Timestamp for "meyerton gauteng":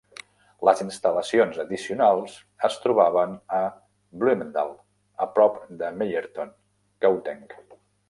6.03-7.51